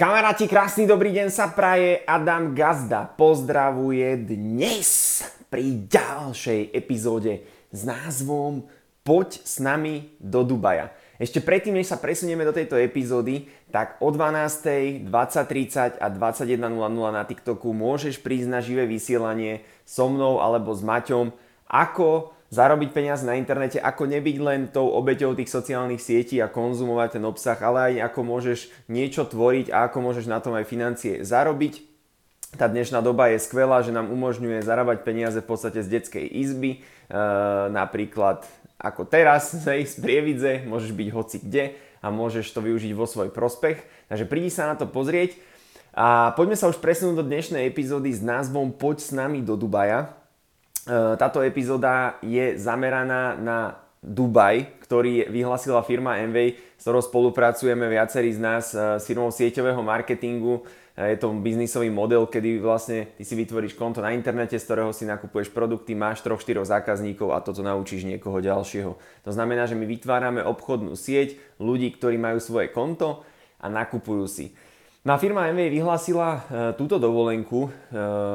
[0.00, 2.00] Kamaráti, krásny dobrý deň sa praje.
[2.08, 5.20] Adam Gazda pozdravuje dnes
[5.52, 8.64] pri ďalšej epizóde s názvom
[9.04, 10.88] Poď s nami do Dubaja.
[11.20, 16.48] Ešte predtým, než sa presunieme do tejto epizódy, tak o 12.00, 20.30 a 21.00
[17.12, 21.28] na TikToku môžeš prísť na živé vysielanie so mnou alebo s Maťom,
[21.68, 27.18] ako zarobiť peniaze na internete, ako nebyť len tou obeťou tých sociálnych sietí a konzumovať
[27.18, 28.60] ten obsah, ale aj ako môžeš
[28.90, 31.86] niečo tvoriť a ako môžeš na tom aj financie zarobiť.
[32.58, 36.82] Tá dnešná doba je skvelá, že nám umožňuje zarábať peniaze v podstate z detskej izby,
[36.82, 37.18] e,
[37.70, 38.42] napríklad
[38.82, 41.64] ako teraz, hej, z Prievidze, môžeš byť hoci kde
[42.02, 43.78] a môžeš to využiť vo svoj prospech.
[44.10, 45.38] Takže prídi sa na to pozrieť
[45.94, 50.19] a poďme sa už presunúť do dnešnej epizódy s názvom Poď s nami do Dubaja.
[50.88, 58.32] E, táto epizóda je zameraná na Dubaj, ktorý vyhlasila firma Envy, s ktorou spolupracujeme viacerí
[58.32, 60.64] z nás e, s firmou sieťového marketingu.
[60.96, 64.96] E, je to biznisový model, kedy vlastne ty si vytvoríš konto na internete, z ktorého
[64.96, 68.96] si nakupuješ produkty, máš troch, štyroch zákazníkov a toto naučíš niekoho ďalšieho.
[68.96, 73.20] To znamená, že my vytvárame obchodnú sieť ľudí, ktorí majú svoje konto
[73.60, 74.56] a nakupujú si.
[75.00, 76.40] No a firma MV vyhlásila e,
[76.76, 77.70] túto dovolenku e,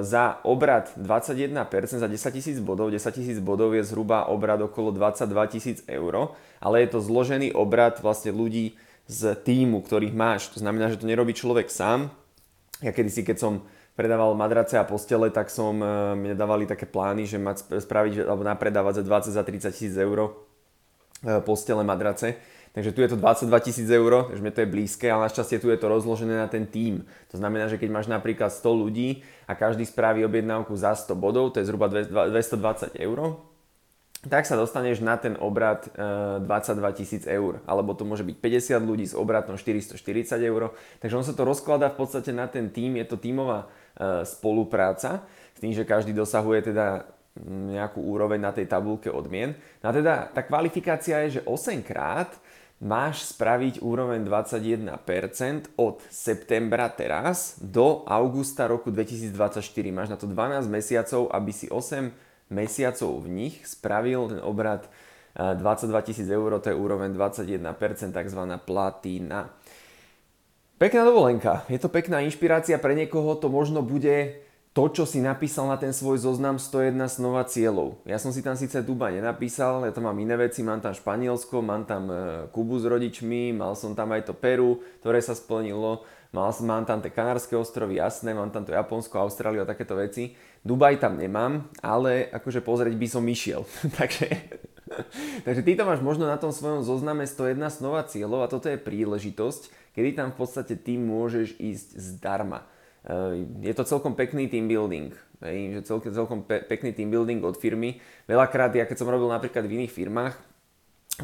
[0.00, 1.52] za obrad 21%
[2.00, 2.88] za 10 tisíc bodov.
[2.88, 8.00] 10 tisíc bodov je zhruba obrad okolo 22 tisíc eur, ale je to zložený obrad
[8.00, 8.72] vlastne ľudí
[9.04, 10.48] z týmu, ktorých máš.
[10.56, 12.08] To znamená, že to nerobí človek sám.
[12.80, 13.52] Ja kedysi, keď som
[13.92, 18.48] predával madrace a postele, tak som, e, mi dávali také plány, že mať spraviť alebo
[18.48, 20.32] napredávať za 20 za 30 tisíc eur
[21.44, 25.32] postele, madrace Takže tu je to 22 tisíc eur, takže mi to je blízke, ale
[25.32, 27.08] našťastie tu je to rozložené na ten tím.
[27.32, 31.56] To znamená, že keď máš napríklad 100 ľudí a každý spraví objednávku za 100 bodov,
[31.56, 33.40] to je zhruba 220 eur,
[34.28, 37.64] tak sa dostaneš na ten obrad 22 e, tisíc eur.
[37.64, 39.96] Alebo to môže byť 50 ľudí s obratom 440
[40.44, 40.76] eur.
[41.00, 43.64] Takže on sa to rozkladá v podstate na ten tím, je to tímová
[43.96, 45.24] e, spolupráca,
[45.56, 47.08] s tým, že každý dosahuje teda
[47.46, 49.56] nejakú úroveň na tej tabulke odmien.
[49.80, 52.36] No a teda tá kvalifikácia je, že 8 krát
[52.82, 59.64] máš spraviť úroveň 21% od septembra teraz do augusta roku 2024.
[59.92, 62.12] Máš na to 12 mesiacov, aby si 8
[62.52, 64.86] mesiacov v nich spravil ten obrad
[65.36, 67.60] 22 tisíc eur, to je úroveň 21%,
[68.12, 68.40] tzv.
[68.64, 69.52] platina.
[70.76, 74.45] Pekná dovolenka, je to pekná inšpirácia, pre niekoho to možno bude
[74.76, 77.96] to, čo si napísal na ten svoj zoznam 101 snova cieľov.
[78.04, 81.64] Ja som si tam síce Duba nenapísal, ja tam mám iné veci, mám tam Španielsko,
[81.64, 82.16] mám tam e,
[82.52, 86.04] Kubu s rodičmi, mal som tam aj to Peru, ktoré sa splnilo,
[86.36, 90.36] mal, mám tam tie Kanárske ostrovy, jasné, mám tam to Japonsko, Austráliu a takéto veci.
[90.60, 93.64] Dubaj tam nemám, ale akože pozrieť by som išiel.
[93.98, 94.28] takže,
[95.48, 98.76] takže ty to máš možno na tom svojom zozname 101 snova cieľov a toto je
[98.76, 102.75] príležitosť, kedy tam v podstate ty môžeš ísť zdarma
[103.62, 105.14] je to celkom pekný team building.
[105.44, 108.00] Hej, že celkom, celkom pe- pekný team building od firmy.
[108.26, 110.34] Veľakrát, ja keď som robil napríklad v iných firmách,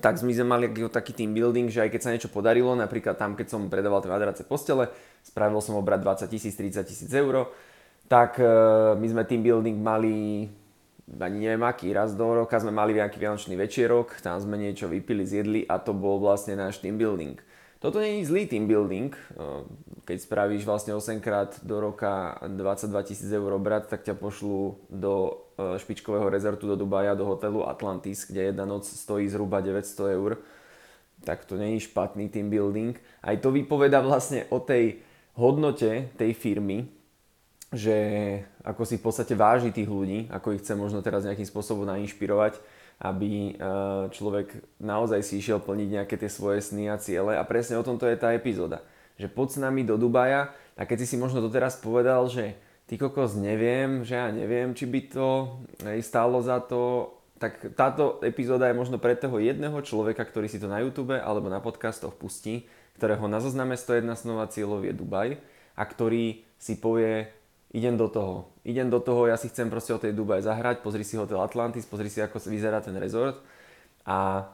[0.00, 3.46] tak sme mali taký team building, že aj keď sa niečo podarilo, napríklad tam, keď
[3.48, 4.92] som predával tie madrace postele,
[5.24, 7.48] spravil som obrad 20 tisíc, 30 tisíc eur,
[8.04, 8.44] tak e,
[9.00, 10.44] my sme team building mali
[11.08, 15.24] ani neviem aký, raz do roka sme mali nejaký vianočný večierok, tam sme niečo vypili,
[15.24, 17.40] zjedli a to bol vlastne náš team building.
[17.78, 19.14] Toto nie je zlý team building.
[20.02, 25.46] Keď spravíš vlastne 8 krát do roka 22 tisíc eur obrat, tak ťa pošlú do
[25.54, 30.42] e, špičkového rezortu do Dubaja, do hotelu Atlantis, kde jedna noc stojí zhruba 900 eur.
[31.22, 32.98] Tak to je špatný team building.
[33.22, 34.98] Aj to vypoveda vlastne o tej
[35.38, 36.90] hodnote tej firmy,
[37.70, 37.94] že
[38.66, 42.58] ako si v podstate váži tých ľudí, ako ich chce možno teraz nejakým spôsobom nainšpirovať
[42.98, 43.54] aby eh,
[44.10, 48.10] človek naozaj si išiel plniť nejaké tie svoje sny a ciele a presne o tomto
[48.10, 48.82] je tá epizóda.
[49.18, 52.58] Že poď s nami do Dubaja a keď si si možno doteraz povedal, že
[52.90, 55.28] ty kokos neviem, že ja neviem, či by to
[56.02, 60.66] stálo za to, tak táto epizóda je možno pre toho jedného človeka, ktorý si to
[60.66, 62.66] na YouTube alebo na podcastoch pustí,
[62.98, 65.38] ktorého na zozname 101 snova cieľov je Dubaj
[65.78, 67.30] a ktorý si povie,
[67.72, 68.52] idem do toho.
[68.64, 71.88] Idem do toho, ja si chcem proste o tej Dubaj zahrať, pozri si hotel Atlantis,
[71.88, 73.40] pozri si, ako vyzerá ten rezort
[74.08, 74.48] a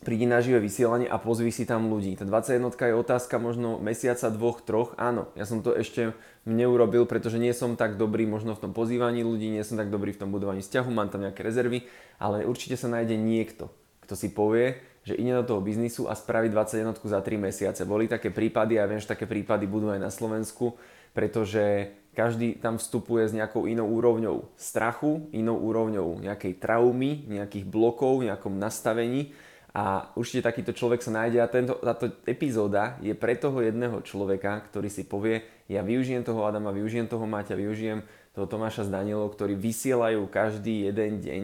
[0.00, 2.16] prídi na živé vysielanie a pozvi si tam ľudí.
[2.16, 4.96] Tá 21 je otázka možno mesiaca, dvoch, troch.
[4.96, 6.16] Áno, ja som to ešte
[6.48, 10.16] neurobil, pretože nie som tak dobrý možno v tom pozývaní ľudí, nie som tak dobrý
[10.16, 11.84] v tom budovaní vzťahu, mám tam nejaké rezervy,
[12.16, 13.68] ale určite sa nájde niekto,
[14.00, 17.80] kto si povie, že ide do toho biznisu a spraví 21 za 3 mesiace.
[17.84, 20.80] Boli také prípady ja viem, že také prípady budú aj na Slovensku,
[21.12, 28.26] pretože každý tam vstupuje s nejakou inou úrovňou strachu, inou úrovňou nejakej traumy, nejakých blokov,
[28.26, 29.30] nejakom nastavení
[29.70, 34.66] A určite takýto človek sa nájde a tento, táto epizóda je pre toho jedného človeka,
[34.66, 38.02] ktorý si povie, ja využijem toho Adama, využijem toho Maťa, využijem
[38.34, 41.42] toho Tomáša s Danielou, ktorí vysielajú každý jeden deň,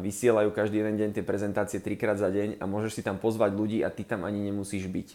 [0.00, 3.84] vysielajú každý jeden deň tie prezentácie trikrát za deň a môžeš si tam pozvať ľudí
[3.84, 5.08] a ty tam ani nemusíš byť.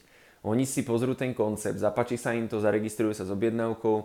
[0.43, 3.95] Oni si pozrú ten koncept, zapáči sa im to, zaregistrujú sa s objednávkou,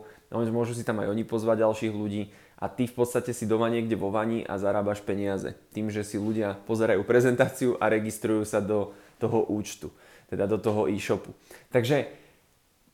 [0.54, 2.30] môžu si tam aj oni pozvať ďalších ľudí
[2.62, 5.58] a ty v podstate si doma niekde vo vani a zarábaš peniaze.
[5.74, 9.90] Tým, že si ľudia pozerajú prezentáciu a registrujú sa do toho účtu,
[10.30, 11.34] teda do toho e-shopu.
[11.74, 12.06] Takže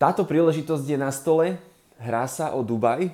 [0.00, 1.60] táto príležitosť je na stole,
[2.00, 3.12] hrá sa o Dubaj,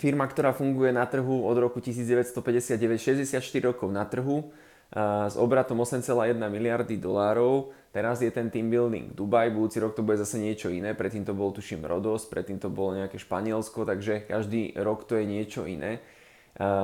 [0.00, 4.48] firma, ktorá funguje na trhu od roku 1959, 64 rokov na trhu,
[4.94, 7.74] s obratom 8,1 miliardy dolárov.
[7.90, 11.32] Teraz je ten team building Dubaj, budúci rok to bude zase niečo iné, predtým to
[11.32, 16.04] bol tuším Rodos, predtým to bolo nejaké Španielsko, takže každý rok to je niečo iné.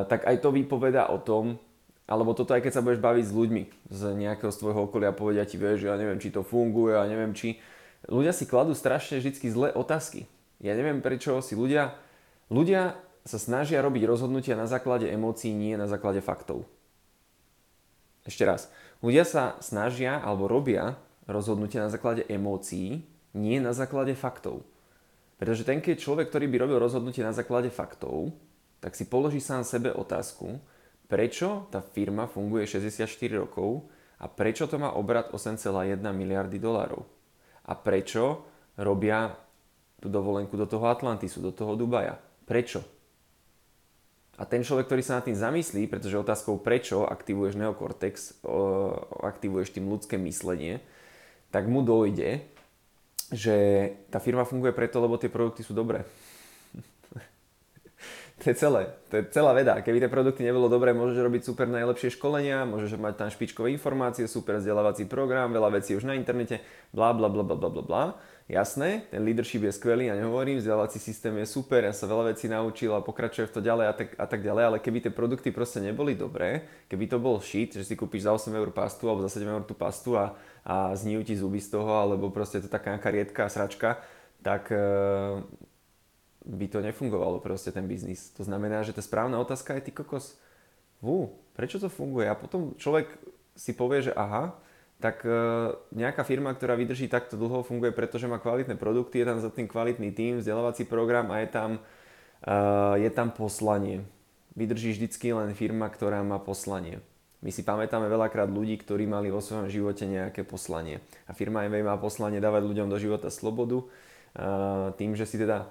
[0.09, 1.61] Tak aj to vypoveda o tom,
[2.09, 3.63] alebo toto aj keď sa budeš baviť s ľuďmi
[3.93, 7.37] z nejakého z tvojho okolia, povedia ti, vieš, ja neviem, či to funguje, ja neviem,
[7.37, 7.61] či...
[8.11, 10.27] Ľudia si kladú strašne vždy zlé otázky.
[10.59, 11.95] Ja neviem, prečo si ľudia...
[12.51, 16.67] Ľudia sa snažia robiť rozhodnutia na základe emócií, nie na základe faktov.
[18.23, 18.71] Ešte raz.
[19.03, 20.95] Ľudia sa snažia alebo robia
[21.27, 23.03] rozhodnutia na základe emócií,
[23.35, 24.63] nie na základe faktov.
[25.43, 28.31] Pretože ten, keď človek, ktorý by robil rozhodnutie na základe faktov,
[28.79, 30.59] tak si položí sám sebe otázku,
[31.11, 33.91] prečo tá firma funguje 64 rokov
[34.23, 37.03] a prečo to má obrad 8,1 miliardy dolárov.
[37.67, 38.47] A prečo
[38.79, 39.35] robia
[39.99, 42.19] tú dovolenku do toho Atlantisu, do toho Dubaja.
[42.47, 43.02] Prečo?
[44.41, 48.41] A ten človek, ktorý sa nad tým zamyslí, pretože otázkou prečo aktivuješ neokortex,
[49.21, 50.81] aktivuješ tým ľudské myslenie,
[51.53, 52.41] tak mu dojde,
[53.29, 53.57] že
[54.09, 56.09] tá firma funguje preto, lebo tie produkty sú dobré.
[58.41, 58.89] to je celé.
[59.13, 59.85] To je celá veda.
[59.85, 64.25] Keby tie produkty nebolo dobré, môžeš robiť super najlepšie školenia, môžeš mať tam špičkové informácie,
[64.25, 66.65] super vzdelávací program, veľa vecí už na internete,
[66.97, 68.05] bla bla bla bla bla bla bla.
[68.51, 72.51] Jasné, ten leadership je skvelý, ja nehovorím, vzdelávací systém je super, ja sa veľa vecí
[72.51, 75.55] naučil a pokračujem v to ďalej a tak, a tak ďalej, ale keby tie produkty
[75.55, 79.23] proste neboli dobré, keby to bol shit, že si kúpiš za 8 eur pastu alebo
[79.23, 80.35] za 7 eur tú pastu a,
[80.67, 84.03] a znijú ti zuby z toho, alebo proste je to taká nejaká riedka sračka,
[84.43, 84.83] tak e,
[86.43, 88.35] by to nefungovalo proste ten biznis.
[88.35, 90.35] To znamená, že tá správna otázka je ty kokos,
[90.99, 92.27] vú, prečo to funguje?
[92.27, 93.07] A potom človek
[93.55, 94.59] si povie, že aha,
[95.03, 95.35] tak e,
[95.91, 99.51] nejaká firma, ktorá vydrží takto dlho, funguje preto, že má kvalitné produkty, je tam za
[99.51, 101.71] tým kvalitný tým, vzdelávací program a je tam,
[102.47, 104.07] e, je tam poslanie.
[104.55, 107.03] Vydrží vždycky len firma, ktorá má poslanie.
[107.43, 111.03] My si pamätáme veľakrát ľudí, ktorí mali vo svojom živote nejaké poslanie.
[111.27, 113.87] A firma MV má poslanie dávať ľuďom do života slobodu, e,
[114.95, 115.67] tým, že si teda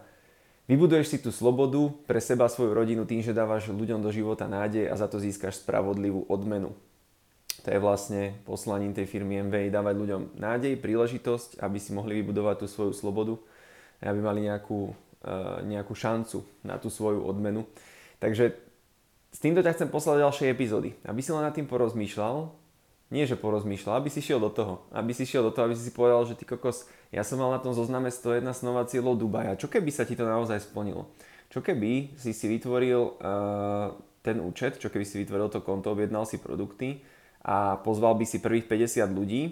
[0.70, 4.88] Vybuduješ si tú slobodu pre seba, svoju rodinu tým, že dávaš ľuďom do života nádej
[4.88, 6.72] a za to získaš spravodlivú odmenu.
[7.62, 12.66] To je vlastne poslaním tej firmy MV dávať ľuďom nádej, príležitosť, aby si mohli vybudovať
[12.66, 13.38] tú svoju slobodu,
[14.02, 17.70] aby mali nejakú, uh, nejakú šancu na tú svoju odmenu.
[18.18, 18.58] Takže
[19.30, 22.50] s týmto ťa chcem poslať ďalšie epizódy, aby si len nad tým porozmýšľal,
[23.12, 24.88] nie že porozmýšľal, aby si šiel do toho.
[24.90, 27.52] Aby si šiel do toho, aby si si povedal, že ty kokos, ja som mal
[27.52, 29.60] na tom zozname 101 snová cieľov Dubaja.
[29.60, 31.12] Čo keby sa ti to naozaj splnilo?
[31.52, 33.92] Čo keby si si vytvoril uh,
[34.24, 37.04] ten účet, čo keby si vytvoril to konto, objednal si produkty,
[37.42, 39.52] a pozval by si prvých 50 ľudí, e,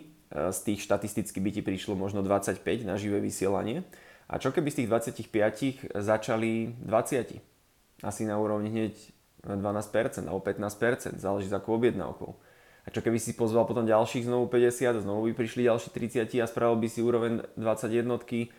[0.54, 3.82] z tých štatisticky by ti prišlo možno 25 na živé vysielanie.
[4.30, 4.90] A čo keby z tých
[5.26, 7.42] 25 začali 20?
[8.06, 8.94] Asi na úrovni hneď
[9.42, 12.32] 12% alebo 15%, záleží za akou objednávkou.
[12.86, 16.46] A čo keby si pozval potom ďalších znovu 50, znovu by prišli ďalší 30 a
[16.46, 18.50] spravil by si úroveň 21 v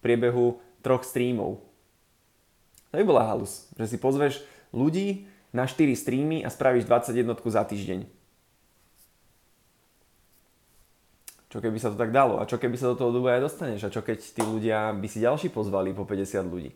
[0.00, 1.64] priebehu troch streamov.
[2.92, 7.62] To by bola halus, že si pozveš ľudí na 4 streamy a spravíš 21 za
[7.64, 8.23] týždeň.
[11.54, 12.42] Čo keby sa to tak dalo?
[12.42, 13.86] A čo keby sa do toho Dubaja dostaneš?
[13.86, 16.74] A čo keď tí ľudia by si ďalší pozvali po 50 ľudí?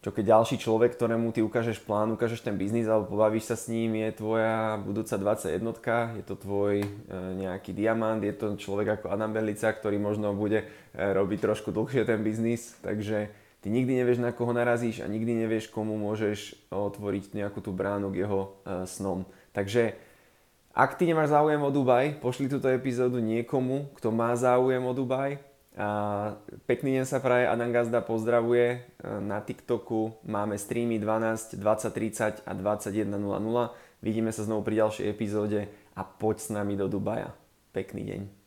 [0.00, 3.68] Čo keď ďalší človek, ktorému ty ukážeš plán, ukážeš ten biznis alebo pobavíš sa s
[3.68, 5.60] ním, je tvoja budúca 21,
[6.16, 6.88] je to tvoj e,
[7.44, 12.08] nejaký diamant, je to človek ako Adam Berlica, ktorý možno bude e, robiť trošku dlhšie
[12.08, 17.36] ten biznis, takže ty nikdy nevieš, na koho narazíš a nikdy nevieš, komu môžeš otvoriť
[17.36, 19.28] nejakú tú bránu k jeho e, snom.
[19.52, 19.98] Takže
[20.76, 25.40] ak ty nemáš záujem o Dubaj, pošli túto epizódu niekomu, kto má záujem o Dubaj.
[25.72, 25.88] A
[26.68, 28.84] pekný deň sa praje, Adam Gazda pozdravuje.
[29.00, 33.08] Na TikToku máme streamy 12, 20, 30 a 21.00.
[34.04, 37.32] Vidíme sa znovu pri ďalšej epizóde a poď s nami do Dubaja.
[37.72, 38.45] Pekný deň.